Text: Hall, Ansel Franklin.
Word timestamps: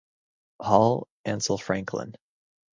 Hall, 0.59 1.07
Ansel 1.25 1.59
Franklin. 1.59 2.15